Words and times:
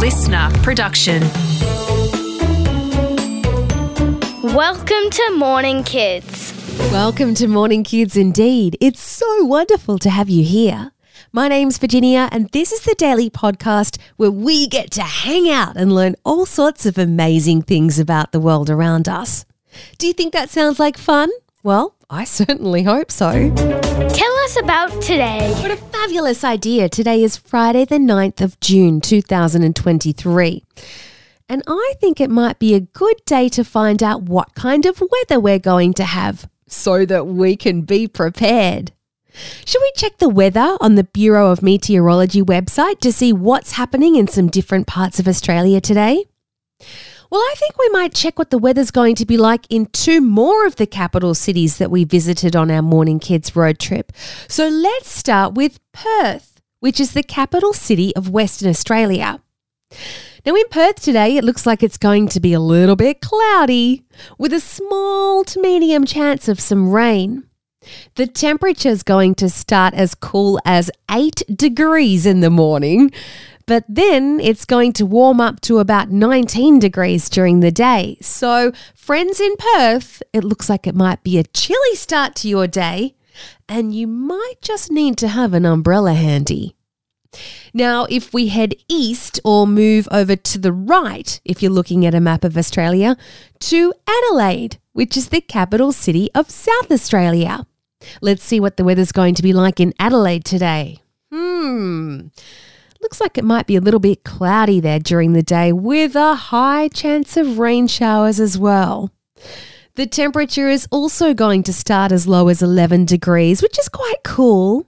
LiSTNR 0.00 0.62
production. 0.62 1.20
Welcome 4.54 5.10
to 5.10 5.34
Morning 5.36 5.84
Kids. 5.84 6.54
Welcome 6.90 7.34
to 7.34 7.46
Morning 7.46 7.84
Kids 7.84 8.16
indeed. 8.16 8.78
It's 8.80 9.02
so 9.02 9.44
wonderful 9.44 9.98
to 9.98 10.08
have 10.08 10.30
you 10.30 10.42
here. 10.42 10.92
My 11.32 11.48
name's 11.48 11.76
Virginia, 11.76 12.30
and 12.32 12.48
this 12.48 12.72
is 12.72 12.80
the 12.80 12.94
daily 12.94 13.28
podcast 13.28 13.98
where 14.16 14.30
we 14.30 14.66
get 14.66 14.90
to 14.92 15.02
hang 15.02 15.50
out 15.50 15.76
and 15.76 15.94
learn 15.94 16.16
all 16.24 16.46
sorts 16.46 16.86
of 16.86 16.96
amazing 16.96 17.60
things 17.60 17.98
about 17.98 18.32
the 18.32 18.40
world 18.40 18.70
around 18.70 19.06
us. 19.06 19.44
Do 19.98 20.06
you 20.06 20.14
think 20.14 20.32
that 20.32 20.48
sounds 20.48 20.80
like 20.80 20.96
fun? 20.96 21.28
Well, 21.62 21.94
I 22.08 22.24
certainly 22.40 22.82
hope 22.82 23.10
so. 23.10 23.30
Tell 23.54 24.34
us 24.44 24.58
about 24.58 24.90
today. 25.02 25.52
What 25.60 25.70
a 25.70 25.76
fabulous 25.76 26.44
idea. 26.44 26.88
Today 26.88 27.22
is 27.22 27.36
Friday, 27.36 27.84
the 27.84 27.98
9th 27.98 28.40
of 28.40 28.58
June, 28.60 29.00
2023. 29.00 30.64
And 31.48 31.62
I 31.66 31.94
think 32.00 32.20
it 32.20 32.30
might 32.30 32.58
be 32.58 32.74
a 32.74 32.80
good 32.80 33.20
day 33.26 33.48
to 33.50 33.64
find 33.64 34.02
out 34.02 34.22
what 34.22 34.54
kind 34.54 34.86
of 34.86 35.02
weather 35.02 35.40
we're 35.40 35.58
going 35.58 35.92
to 35.94 36.04
have 36.04 36.48
so 36.68 37.04
that 37.04 37.26
we 37.26 37.56
can 37.56 37.82
be 37.82 38.06
prepared. 38.06 38.92
Should 39.64 39.80
we 39.80 39.92
check 39.96 40.18
the 40.18 40.28
weather 40.28 40.76
on 40.80 40.94
the 40.94 41.04
Bureau 41.04 41.50
of 41.50 41.62
Meteorology 41.62 42.42
website 42.42 43.00
to 43.00 43.12
see 43.12 43.32
what's 43.32 43.72
happening 43.72 44.16
in 44.16 44.28
some 44.28 44.48
different 44.48 44.86
parts 44.86 45.18
of 45.18 45.28
Australia 45.28 45.80
today? 45.80 46.24
Well, 47.30 47.40
I 47.40 47.54
think 47.56 47.78
we 47.78 47.88
might 47.90 48.12
check 48.12 48.40
what 48.40 48.50
the 48.50 48.58
weather's 48.58 48.90
going 48.90 49.14
to 49.14 49.24
be 49.24 49.36
like 49.36 49.64
in 49.70 49.86
two 49.86 50.20
more 50.20 50.66
of 50.66 50.74
the 50.74 50.86
capital 50.86 51.32
cities 51.32 51.78
that 51.78 51.90
we 51.90 52.02
visited 52.02 52.56
on 52.56 52.72
our 52.72 52.82
Morning 52.82 53.20
Kids 53.20 53.54
road 53.54 53.78
trip. 53.78 54.10
So 54.48 54.66
let's 54.66 55.08
start 55.08 55.54
with 55.54 55.78
Perth, 55.92 56.60
which 56.80 56.98
is 56.98 57.12
the 57.12 57.22
capital 57.22 57.72
city 57.72 58.12
of 58.16 58.30
Western 58.30 58.68
Australia. 58.68 59.40
Now, 60.44 60.56
in 60.56 60.68
Perth 60.70 61.00
today, 61.00 61.36
it 61.36 61.44
looks 61.44 61.66
like 61.66 61.84
it's 61.84 61.98
going 61.98 62.26
to 62.28 62.40
be 62.40 62.52
a 62.52 62.58
little 62.58 62.96
bit 62.96 63.20
cloudy 63.20 64.04
with 64.36 64.52
a 64.52 64.58
small 64.58 65.44
to 65.44 65.60
medium 65.60 66.04
chance 66.06 66.48
of 66.48 66.58
some 66.58 66.90
rain. 66.90 67.44
The 68.16 68.26
temperature 68.26 68.88
is 68.88 69.04
going 69.04 69.36
to 69.36 69.48
start 69.48 69.94
as 69.94 70.16
cool 70.16 70.58
as 70.64 70.90
8 71.10 71.42
degrees 71.54 72.26
in 72.26 72.40
the 72.40 72.50
morning, 72.50 73.12
but 73.70 73.84
then 73.88 74.40
it's 74.40 74.64
going 74.64 74.92
to 74.92 75.06
warm 75.06 75.40
up 75.40 75.60
to 75.60 75.78
about 75.78 76.10
19 76.10 76.80
degrees 76.80 77.28
during 77.30 77.60
the 77.60 77.70
day. 77.70 78.18
So, 78.20 78.72
friends 78.96 79.38
in 79.38 79.54
Perth, 79.56 80.24
it 80.32 80.42
looks 80.42 80.68
like 80.68 80.88
it 80.88 80.94
might 80.96 81.22
be 81.22 81.38
a 81.38 81.44
chilly 81.44 81.94
start 81.94 82.34
to 82.36 82.48
your 82.48 82.66
day, 82.66 83.14
and 83.68 83.94
you 83.94 84.08
might 84.08 84.56
just 84.60 84.90
need 84.90 85.16
to 85.18 85.28
have 85.28 85.54
an 85.54 85.64
umbrella 85.64 86.14
handy. 86.14 86.74
Now, 87.72 88.06
if 88.10 88.34
we 88.34 88.48
head 88.48 88.74
east 88.88 89.38
or 89.44 89.68
move 89.68 90.08
over 90.10 90.34
to 90.34 90.58
the 90.58 90.72
right, 90.72 91.40
if 91.44 91.62
you're 91.62 91.70
looking 91.70 92.04
at 92.04 92.12
a 92.12 92.20
map 92.20 92.42
of 92.42 92.58
Australia, 92.58 93.16
to 93.60 93.94
Adelaide, 94.08 94.78
which 94.94 95.16
is 95.16 95.28
the 95.28 95.40
capital 95.40 95.92
city 95.92 96.28
of 96.34 96.50
South 96.50 96.90
Australia. 96.90 97.68
Let's 98.20 98.42
see 98.42 98.58
what 98.58 98.76
the 98.76 98.82
weather's 98.82 99.12
going 99.12 99.36
to 99.36 99.44
be 99.44 99.52
like 99.52 99.78
in 99.78 99.94
Adelaide 100.00 100.44
today. 100.44 101.02
Hmm. 101.30 102.30
Looks 103.00 103.20
like 103.20 103.38
it 103.38 103.44
might 103.44 103.66
be 103.66 103.76
a 103.76 103.80
little 103.80 104.00
bit 104.00 104.24
cloudy 104.24 104.78
there 104.78 104.98
during 104.98 105.32
the 105.32 105.42
day 105.42 105.72
with 105.72 106.14
a 106.14 106.34
high 106.34 106.88
chance 106.88 107.36
of 107.36 107.58
rain 107.58 107.86
showers 107.86 108.38
as 108.38 108.58
well. 108.58 109.10
The 109.94 110.06
temperature 110.06 110.68
is 110.68 110.86
also 110.90 111.32
going 111.32 111.62
to 111.64 111.72
start 111.72 112.12
as 112.12 112.28
low 112.28 112.48
as 112.48 112.62
11 112.62 113.06
degrees, 113.06 113.62
which 113.62 113.78
is 113.78 113.88
quite 113.88 114.22
cool, 114.22 114.86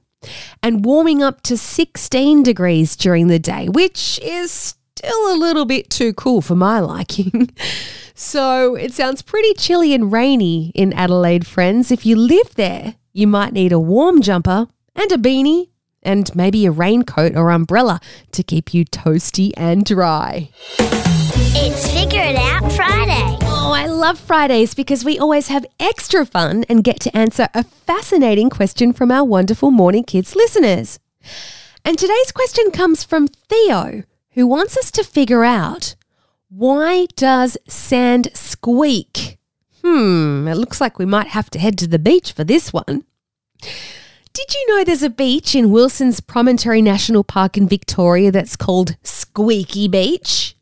and 0.62 0.84
warming 0.84 1.22
up 1.22 1.40
to 1.42 1.56
16 1.56 2.42
degrees 2.42 2.96
during 2.96 3.28
the 3.28 3.38
day, 3.38 3.68
which 3.68 4.20
is 4.22 4.76
still 4.96 5.34
a 5.34 5.36
little 5.36 5.64
bit 5.64 5.90
too 5.90 6.12
cool 6.12 6.40
for 6.40 6.54
my 6.54 6.80
liking. 6.80 7.50
so 8.14 8.74
it 8.76 8.92
sounds 8.92 9.22
pretty 9.22 9.54
chilly 9.54 9.94
and 9.94 10.12
rainy 10.12 10.70
in 10.74 10.92
Adelaide, 10.92 11.46
friends. 11.46 11.90
If 11.90 12.06
you 12.06 12.14
live 12.16 12.54
there, 12.54 12.96
you 13.12 13.26
might 13.26 13.52
need 13.52 13.72
a 13.72 13.80
warm 13.80 14.22
jumper 14.22 14.68
and 14.94 15.10
a 15.10 15.16
beanie 15.16 15.71
and 16.02 16.34
maybe 16.34 16.66
a 16.66 16.70
raincoat 16.70 17.36
or 17.36 17.50
umbrella 17.50 18.00
to 18.32 18.42
keep 18.42 18.74
you 18.74 18.84
toasty 18.84 19.52
and 19.56 19.84
dry. 19.84 20.50
It's 21.54 21.90
Figure 21.92 22.22
It 22.22 22.36
Out 22.36 22.72
Friday. 22.72 23.38
Oh, 23.42 23.72
I 23.72 23.86
love 23.86 24.18
Fridays 24.18 24.74
because 24.74 25.04
we 25.04 25.18
always 25.18 25.48
have 25.48 25.66
extra 25.78 26.26
fun 26.26 26.64
and 26.68 26.82
get 26.84 27.00
to 27.00 27.16
answer 27.16 27.48
a 27.54 27.64
fascinating 27.64 28.50
question 28.50 28.92
from 28.92 29.10
our 29.10 29.24
wonderful 29.24 29.70
Morning 29.70 30.04
Kids 30.04 30.34
listeners. 30.34 30.98
And 31.84 31.98
today's 31.98 32.32
question 32.32 32.70
comes 32.70 33.04
from 33.04 33.28
Theo, 33.28 34.02
who 34.30 34.46
wants 34.46 34.76
us 34.76 34.90
to 34.92 35.04
figure 35.04 35.44
out 35.44 35.94
why 36.48 37.06
does 37.16 37.56
sand 37.66 38.28
squeak? 38.34 39.38
Hmm, 39.82 40.46
it 40.48 40.56
looks 40.56 40.80
like 40.80 40.98
we 40.98 41.06
might 41.06 41.28
have 41.28 41.50
to 41.50 41.58
head 41.58 41.78
to 41.78 41.86
the 41.86 41.98
beach 41.98 42.32
for 42.32 42.44
this 42.44 42.72
one. 42.72 43.04
Did 44.32 44.54
you 44.54 44.66
know 44.68 44.84
there's 44.84 45.02
a 45.02 45.10
beach 45.10 45.54
in 45.54 45.70
Wilson's 45.70 46.20
Promontory 46.20 46.80
National 46.80 47.22
Park 47.22 47.58
in 47.58 47.68
Victoria 47.68 48.30
that's 48.30 48.56
called 48.56 48.96
Squeaky 49.02 49.88
Beach? 49.88 50.56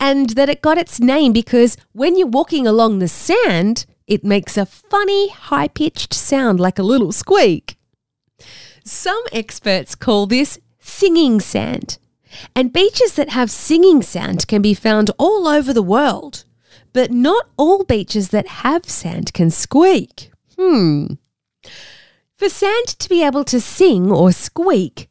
And 0.00 0.30
that 0.30 0.48
it 0.48 0.62
got 0.62 0.78
its 0.78 0.98
name 0.98 1.32
because 1.32 1.76
when 1.92 2.16
you're 2.16 2.26
walking 2.26 2.66
along 2.66 2.98
the 2.98 3.08
sand, 3.08 3.84
it 4.06 4.24
makes 4.24 4.56
a 4.56 4.64
funny, 4.64 5.28
high 5.28 5.68
pitched 5.68 6.14
sound 6.14 6.58
like 6.58 6.78
a 6.78 6.82
little 6.82 7.12
squeak. 7.12 7.76
Some 8.82 9.22
experts 9.30 9.94
call 9.94 10.26
this 10.26 10.58
singing 10.80 11.38
sand. 11.40 11.98
And 12.56 12.72
beaches 12.72 13.14
that 13.16 13.28
have 13.28 13.50
singing 13.50 14.00
sand 14.00 14.48
can 14.48 14.62
be 14.62 14.72
found 14.72 15.10
all 15.18 15.46
over 15.46 15.74
the 15.74 15.82
world. 15.82 16.44
But 16.94 17.10
not 17.10 17.46
all 17.58 17.84
beaches 17.84 18.30
that 18.30 18.46
have 18.46 18.88
sand 18.88 19.34
can 19.34 19.50
squeak. 19.50 20.30
Hmm. 20.58 21.14
For 22.42 22.48
sand 22.48 22.88
to 22.98 23.08
be 23.08 23.22
able 23.22 23.44
to 23.44 23.60
sing 23.60 24.10
or 24.10 24.32
squeak, 24.32 25.08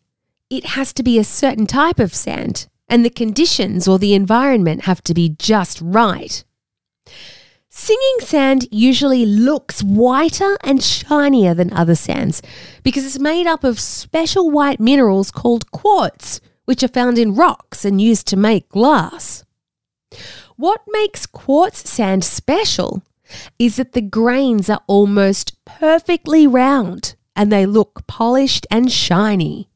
it 0.49 0.65
has 0.75 0.91
to 0.91 1.01
be 1.01 1.17
a 1.17 1.23
certain 1.23 1.65
type 1.65 1.97
of 1.97 2.13
sand, 2.13 2.67
and 2.89 3.05
the 3.05 3.09
conditions 3.09 3.87
or 3.87 3.97
the 3.97 4.13
environment 4.13 4.81
have 4.81 5.01
to 5.03 5.13
be 5.13 5.37
just 5.39 5.79
right. 5.81 6.43
Singing 7.69 8.17
sand 8.19 8.67
usually 8.69 9.25
looks 9.25 9.81
whiter 9.81 10.57
and 10.61 10.83
shinier 10.83 11.53
than 11.53 11.71
other 11.71 11.95
sands 11.95 12.41
because 12.83 13.05
it's 13.05 13.17
made 13.17 13.47
up 13.47 13.63
of 13.63 13.79
special 13.79 14.51
white 14.51 14.81
minerals 14.81 15.31
called 15.31 15.71
quartz, 15.71 16.41
which 16.65 16.83
are 16.83 16.89
found 16.89 17.17
in 17.17 17.35
rocks 17.35 17.85
and 17.85 18.01
used 18.01 18.27
to 18.27 18.35
make 18.35 18.67
glass. 18.67 19.45
What 20.57 20.81
makes 20.89 21.25
quartz 21.27 21.89
sand 21.89 22.25
special 22.25 23.03
is 23.57 23.77
that 23.77 23.93
the 23.93 24.01
grains 24.01 24.69
are 24.69 24.81
almost 24.85 25.55
perfectly 25.63 26.45
round 26.45 27.15
and 27.35 27.51
they 27.51 27.65
look 27.65 28.05
polished 28.07 28.67
and 28.69 28.91
shiny. 28.91 29.69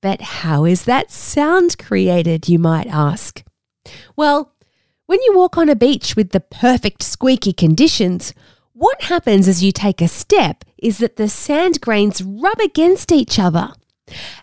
But 0.00 0.20
how 0.20 0.64
is 0.64 0.84
that 0.84 1.10
sound 1.10 1.78
created, 1.78 2.48
you 2.48 2.58
might 2.58 2.86
ask? 2.86 3.42
Well, 4.16 4.52
when 5.06 5.22
you 5.22 5.34
walk 5.34 5.56
on 5.56 5.68
a 5.68 5.76
beach 5.76 6.16
with 6.16 6.30
the 6.30 6.40
perfect 6.40 7.02
squeaky 7.02 7.52
conditions, 7.52 8.34
what 8.72 9.02
happens 9.02 9.48
as 9.48 9.64
you 9.64 9.72
take 9.72 10.00
a 10.00 10.06
step 10.06 10.64
is 10.76 10.98
that 10.98 11.16
the 11.16 11.28
sand 11.28 11.80
grains 11.80 12.22
rub 12.22 12.60
against 12.60 13.10
each 13.10 13.38
other. 13.38 13.72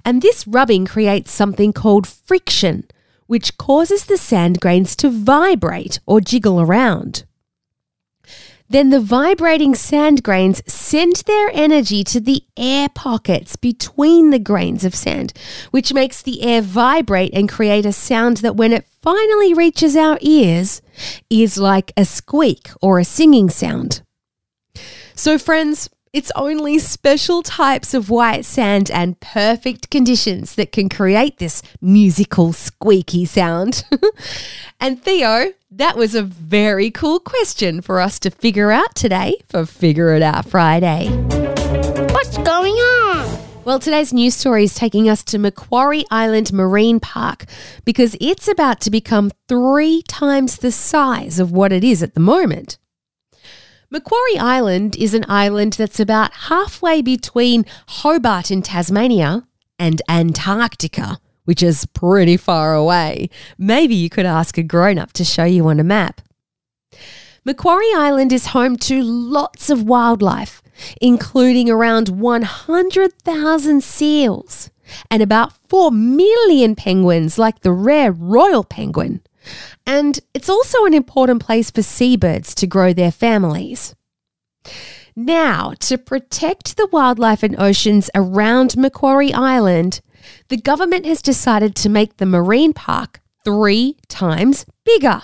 And 0.03 0.21
this 0.21 0.45
rubbing 0.45 0.85
creates 0.85 1.31
something 1.31 1.71
called 1.71 2.07
friction, 2.07 2.85
which 3.27 3.57
causes 3.57 4.05
the 4.05 4.17
sand 4.17 4.59
grains 4.59 4.95
to 4.97 5.09
vibrate 5.09 5.99
or 6.05 6.19
jiggle 6.19 6.59
around. 6.59 7.23
Then 8.67 8.89
the 8.89 8.99
vibrating 8.99 9.75
sand 9.75 10.23
grains 10.23 10.61
send 10.65 11.17
their 11.27 11.49
energy 11.53 12.03
to 12.05 12.19
the 12.19 12.43
air 12.57 12.89
pockets 12.89 13.55
between 13.55 14.31
the 14.31 14.39
grains 14.39 14.83
of 14.83 14.95
sand, 14.95 15.33
which 15.71 15.93
makes 15.93 16.21
the 16.21 16.41
air 16.41 16.61
vibrate 16.61 17.33
and 17.33 17.47
create 17.47 17.85
a 17.85 17.93
sound 17.93 18.37
that, 18.37 18.55
when 18.55 18.73
it 18.73 18.87
finally 19.01 19.53
reaches 19.53 19.95
our 19.95 20.17
ears, 20.21 20.81
is 21.29 21.57
like 21.57 21.91
a 21.95 22.05
squeak 22.05 22.69
or 22.81 22.97
a 22.97 23.05
singing 23.05 23.49
sound. 23.49 24.01
So, 25.13 25.37
friends, 25.37 25.89
it's 26.15 26.31
only 26.33 26.79
special 26.79 27.43
types 27.43 27.93
of 27.93 28.09
white 28.09 28.45
sand 28.45 28.89
and 28.89 29.19
perfect 29.19 29.89
conditions 29.89 30.55
that 30.55 30.71
can 30.71 30.87
create 30.87 31.39
this 31.39 31.61
musical 31.81 32.53
squeaky 32.53 33.25
sound. 33.25 33.83
and 34.79 35.03
Theo, 35.03 35.51
that 35.77 35.97
was 35.97 36.15
a 36.15 36.23
very 36.23 36.89
cool 36.89 37.19
question 37.19 37.81
for 37.81 37.99
us 37.99 38.17
to 38.19 38.31
figure 38.31 38.71
out 38.71 38.95
today 38.95 39.35
for 39.49 39.65
Figure 39.65 40.15
It 40.15 40.21
Out 40.21 40.45
Friday. 40.45 41.09
What's 42.13 42.37
going 42.37 42.73
on? 42.73 43.39
Well, 43.65 43.79
today's 43.79 44.13
news 44.13 44.35
story 44.35 44.63
is 44.63 44.75
taking 44.75 45.09
us 45.09 45.21
to 45.25 45.37
Macquarie 45.37 46.05
Island 46.09 46.53
Marine 46.53 47.01
Park 47.01 47.45
because 47.83 48.15
it's 48.21 48.47
about 48.47 48.79
to 48.81 48.91
become 48.91 49.31
three 49.49 50.01
times 50.07 50.57
the 50.57 50.71
size 50.71 51.39
of 51.39 51.51
what 51.51 51.73
it 51.73 51.83
is 51.83 52.01
at 52.01 52.13
the 52.13 52.21
moment. 52.21 52.77
Macquarie 53.89 54.37
Island 54.37 54.95
is 54.95 55.13
an 55.13 55.25
island 55.27 55.73
that's 55.73 55.99
about 55.99 56.33
halfway 56.33 57.01
between 57.01 57.65
Hobart 57.87 58.49
in 58.49 58.61
Tasmania 58.61 59.45
and 59.77 60.01
Antarctica, 60.07 61.19
which 61.45 61.63
is 61.63 61.85
pretty 61.87 62.37
far 62.37 62.73
away. 62.73 63.29
Maybe 63.57 63.95
you 63.95 64.09
could 64.09 64.25
ask 64.25 64.57
a 64.57 64.63
grown 64.63 64.99
up 64.99 65.13
to 65.13 65.23
show 65.23 65.45
you 65.45 65.67
on 65.67 65.79
a 65.79 65.83
map. 65.83 66.21
Macquarie 67.45 67.93
Island 67.95 68.33
is 68.33 68.47
home 68.47 68.75
to 68.77 69.01
lots 69.03 69.69
of 69.69 69.83
wildlife, 69.83 70.63
including 70.99 71.69
around 71.69 72.09
100,000 72.09 73.83
seals 73.83 74.71
and 75.09 75.21
about 75.21 75.53
4 75.69 75.91
million 75.91 76.75
penguins, 76.75 77.37
like 77.37 77.61
the 77.61 77.71
rare 77.71 78.11
royal 78.11 78.63
penguin. 78.63 79.21
And 79.85 80.19
it's 80.33 80.49
also 80.49 80.85
an 80.85 80.93
important 80.93 81.43
place 81.43 81.69
for 81.69 81.83
seabirds 81.83 82.55
to 82.55 82.67
grow 82.67 82.93
their 82.93 83.11
families. 83.11 83.95
Now, 85.15 85.73
to 85.81 85.97
protect 85.97 86.75
the 86.75 86.87
wildlife 86.91 87.43
and 87.43 87.59
oceans 87.59 88.09
around 88.15 88.75
Macquarie 88.75 89.33
Island, 89.33 90.01
the 90.47 90.57
government 90.57 91.05
has 91.05 91.21
decided 91.21 91.75
to 91.75 91.89
make 91.89 92.17
the 92.17 92.25
marine 92.25 92.73
park 92.73 93.21
three 93.43 93.97
times 94.07 94.65
bigger. 94.83 95.21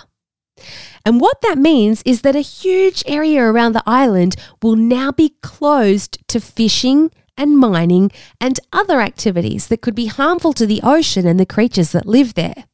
And 1.04 1.20
what 1.20 1.40
that 1.42 1.58
means 1.58 2.02
is 2.04 2.22
that 2.22 2.36
a 2.36 2.40
huge 2.40 3.02
area 3.06 3.42
around 3.42 3.72
the 3.72 3.82
island 3.86 4.36
will 4.62 4.76
now 4.76 5.10
be 5.10 5.34
closed 5.42 6.18
to 6.28 6.40
fishing 6.40 7.10
and 7.36 7.58
mining 7.58 8.10
and 8.40 8.60
other 8.72 9.00
activities 9.00 9.68
that 9.68 9.80
could 9.80 9.94
be 9.94 10.06
harmful 10.06 10.52
to 10.52 10.66
the 10.66 10.80
ocean 10.82 11.26
and 11.26 11.40
the 11.40 11.46
creatures 11.46 11.92
that 11.92 12.06
live 12.06 12.34
there. 12.34 12.64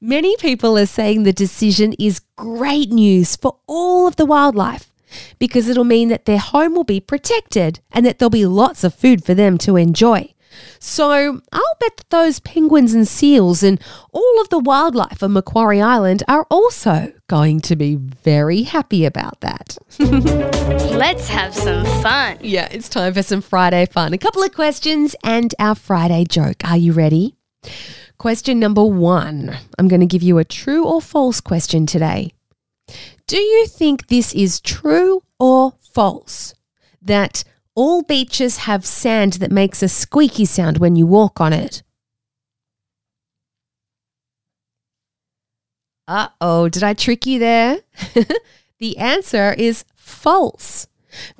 Many 0.00 0.36
people 0.36 0.78
are 0.78 0.86
saying 0.86 1.22
the 1.22 1.32
decision 1.32 1.94
is 1.94 2.20
great 2.36 2.90
news 2.90 3.36
for 3.36 3.58
all 3.66 4.06
of 4.06 4.16
the 4.16 4.26
wildlife 4.26 4.92
because 5.38 5.68
it'll 5.68 5.84
mean 5.84 6.08
that 6.08 6.24
their 6.24 6.38
home 6.38 6.74
will 6.74 6.84
be 6.84 7.00
protected 7.00 7.80
and 7.92 8.04
that 8.04 8.18
there'll 8.18 8.30
be 8.30 8.46
lots 8.46 8.84
of 8.84 8.94
food 8.94 9.24
for 9.24 9.34
them 9.34 9.58
to 9.58 9.76
enjoy. 9.76 10.33
So 10.78 11.40
I'll 11.52 11.76
bet 11.80 11.96
that 11.96 12.10
those 12.10 12.40
penguins 12.40 12.94
and 12.94 13.06
seals 13.06 13.62
and 13.62 13.80
all 14.12 14.40
of 14.40 14.48
the 14.48 14.58
wildlife 14.58 15.22
on 15.22 15.32
Macquarie 15.32 15.80
Island 15.80 16.22
are 16.28 16.46
also 16.50 17.12
going 17.28 17.60
to 17.60 17.76
be 17.76 17.96
very 17.96 18.62
happy 18.62 19.04
about 19.04 19.40
that. 19.40 19.76
Let's 19.98 21.28
have 21.28 21.54
some 21.54 21.84
fun. 22.02 22.38
Yeah, 22.40 22.68
it's 22.70 22.88
time 22.88 23.14
for 23.14 23.22
some 23.22 23.40
Friday 23.40 23.86
fun. 23.86 24.12
A 24.12 24.18
couple 24.18 24.42
of 24.42 24.52
questions 24.52 25.16
and 25.24 25.54
our 25.58 25.74
Friday 25.74 26.24
joke. 26.28 26.64
Are 26.64 26.76
you 26.76 26.92
ready? 26.92 27.36
Question 28.18 28.58
number 28.58 28.84
one. 28.84 29.56
I'm 29.78 29.88
going 29.88 30.00
to 30.00 30.06
give 30.06 30.22
you 30.22 30.38
a 30.38 30.44
true 30.44 30.84
or 30.86 31.00
false 31.00 31.40
question 31.40 31.86
today. 31.86 32.32
Do 33.26 33.38
you 33.38 33.66
think 33.66 34.08
this 34.08 34.34
is 34.34 34.60
true 34.60 35.22
or 35.38 35.74
false? 35.92 36.54
That 37.00 37.44
all 37.74 38.02
beaches 38.02 38.58
have 38.58 38.86
sand 38.86 39.34
that 39.34 39.50
makes 39.50 39.82
a 39.82 39.88
squeaky 39.88 40.44
sound 40.44 40.78
when 40.78 40.96
you 40.96 41.06
walk 41.06 41.40
on 41.40 41.52
it. 41.52 41.82
Uh 46.06 46.28
oh, 46.40 46.68
did 46.68 46.82
I 46.82 46.92
trick 46.92 47.24
you 47.26 47.38
there? 47.38 47.78
the 48.78 48.98
answer 48.98 49.54
is 49.54 49.84
false 49.96 50.86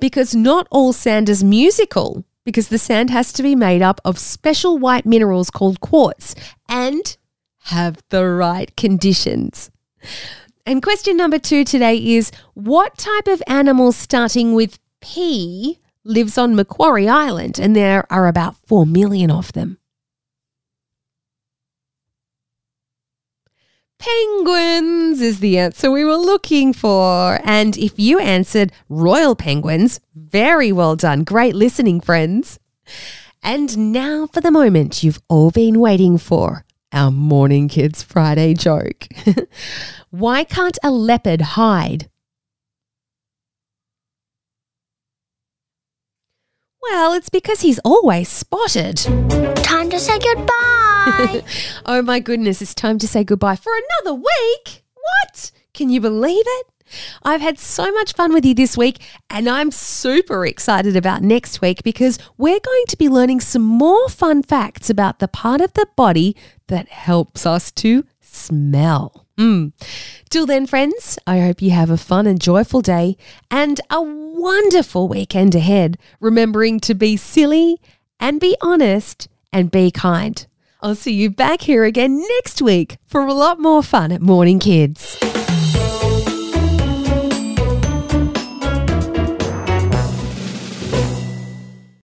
because 0.01 0.35
not 0.35 0.67
all 0.71 0.93
sand 0.93 1.29
is 1.29 1.45
musical 1.45 2.25
because 2.45 2.69
the 2.69 2.79
sand 2.79 3.11
has 3.11 3.33
to 3.35 3.43
be 3.43 3.55
made 3.55 3.83
up 3.83 4.01
of 4.05 4.19
special 4.19 4.79
white 4.79 5.05
minerals 5.05 5.51
called 5.51 5.81
quartz 5.81 6.35
and 6.69 7.17
have 7.65 8.03
the 8.11 8.27
right 8.27 8.75
conditions. 8.77 9.71
And 10.67 10.83
question 10.83 11.17
number 11.17 11.39
two 11.39 11.65
today 11.65 11.97
is 11.97 12.31
what 12.55 12.97
type 12.97 13.27
of 13.27 13.43
animal 13.47 13.93
starting 13.93 14.55
with 14.55 14.79
P 15.01 15.81
lives 16.05 16.39
on 16.39 16.55
Macquarie 16.55 17.09
Island, 17.09 17.59
and 17.59 17.75
there 17.75 18.07
are 18.11 18.27
about 18.27 18.57
4 18.67 18.87
million 18.87 19.31
of 19.31 19.53
them. 19.53 19.79
Penguins 23.99 25.23
is 25.23 25.41
the 25.41 25.57
answer 25.57 25.91
we 25.91 26.05
were 26.05 26.17
looking 26.17 26.75
for. 26.75 27.41
And 27.43 27.77
if 27.79 27.99
you 27.99 28.19
answered 28.19 28.71
royal 28.91 29.35
penguins, 29.35 29.99
very 30.15 30.73
well 30.73 30.95
done. 30.95 31.25
Great 31.25 31.55
listening, 31.55 32.03
friends. 32.03 32.59
And 33.43 33.93
now 33.93 34.27
for 34.27 34.43
the 34.43 34.51
moment 34.51 35.03
you've 35.03 35.23
all 35.29 35.51
been 35.51 35.81
waiting 35.81 36.19
for 36.19 36.67
our 36.93 37.11
Morning 37.11 37.67
Kids 37.69 38.03
Friday 38.03 38.53
joke. 38.53 39.07
Why 40.11 40.45
can't 40.45 40.79
a 40.83 40.91
leopard 40.91 41.41
hide? 41.41 42.11
Well, 46.91 47.15
it's 47.15 47.31
because 47.31 47.63
he's 47.63 47.79
always 47.85 48.29
spotted. 48.29 48.99
Time 49.65 49.89
to 49.91 49.99
say 49.99 50.19
goodbye. 50.19 51.43
oh 51.87 52.03
my 52.03 52.21
goodness, 52.21 52.61
it's 52.61 52.75
time 52.75 52.99
to 52.99 53.09
say 53.09 53.25
goodbye 53.25 53.57
for 53.57 53.73
another 53.75 54.15
week. 54.15 54.85
What? 54.95 55.51
Can 55.73 55.89
you 55.89 56.01
believe 56.01 56.45
it? 56.47 56.67
I've 57.23 57.41
had 57.41 57.59
so 57.59 57.91
much 57.91 58.13
fun 58.13 58.33
with 58.35 58.45
you 58.45 58.55
this 58.55 58.77
week, 58.77 59.01
and 59.31 59.49
I'm 59.49 59.71
super 59.71 60.45
excited 60.45 60.95
about 60.95 61.23
next 61.23 61.61
week 61.63 61.83
because 61.83 62.19
we're 62.37 62.61
going 62.61 62.85
to 62.89 62.97
be 62.97 63.09
learning 63.09 63.41
some 63.41 63.63
more 63.63 64.09
fun 64.09 64.43
facts 64.43 64.91
about 64.91 65.19
the 65.19 65.29
part 65.29 65.63
of 65.63 65.73
the 65.73 65.87
body 65.97 66.37
that 66.69 66.89
helps 66.89 67.47
us 67.47 67.73
to 67.73 68.05
smell. 68.21 69.24
Mm. 69.39 69.73
Till 70.31 70.47
then, 70.47 70.67
friends, 70.67 71.19
I 71.27 71.41
hope 71.41 71.61
you 71.61 71.71
have 71.71 71.91
a 71.91 71.97
fun 71.97 72.27
and 72.27 72.41
joyful 72.41 72.81
day 72.81 73.17
and 73.51 73.81
a 73.91 74.01
wonderful 74.01 75.09
weekend 75.09 75.55
ahead, 75.55 75.99
remembering 76.21 76.81
to 76.81 76.95
be 76.95 77.17
silly 77.17 77.81
and 78.21 78.41
be 78.41 78.57
honest 78.61 79.29
and 79.53 79.71
be 79.71 79.91
kind. 79.91 80.47
I'll 80.81 80.95
see 80.95 81.15
you 81.15 81.31
back 81.31 81.63
here 81.63 81.85
again 81.85 82.23
next 82.37 82.61
week 82.61 82.99
for 83.07 83.23
a 83.23 83.33
lot 83.33 83.59
more 83.59 83.83
fun 83.83 84.13
at 84.13 84.21
Morning 84.21 84.59
Kids. 84.59 85.19